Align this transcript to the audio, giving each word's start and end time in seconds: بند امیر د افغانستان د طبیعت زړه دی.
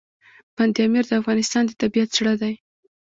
بند 0.55 0.75
امیر 0.85 1.05
د 1.07 1.11
افغانستان 1.21 1.63
د 1.65 1.71
طبیعت 1.81 2.09
زړه 2.17 2.33
دی. 2.41 2.53